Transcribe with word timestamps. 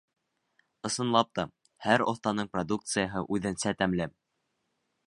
Ысынлап 0.89 1.29
та, 1.39 1.45
һәр 1.89 2.05
оҫтаның 2.13 2.51
продукцияһы 2.57 3.25
үҙенсә 3.39 3.79
тәмле. 3.85 4.11